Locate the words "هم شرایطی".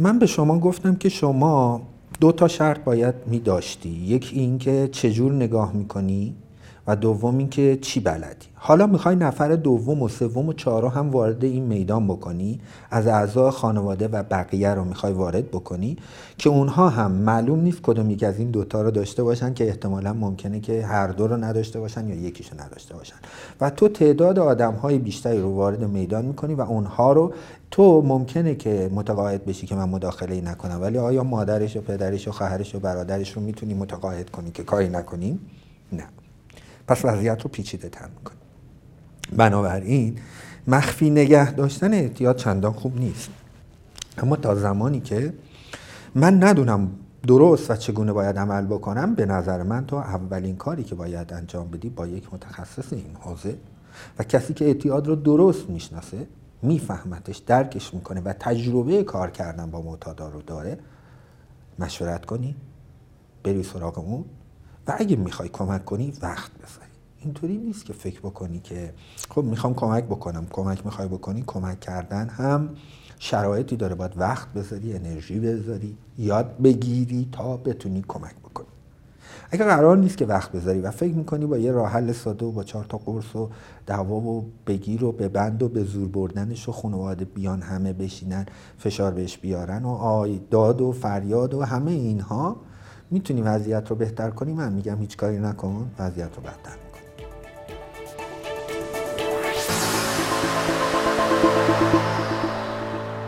72.28-73.76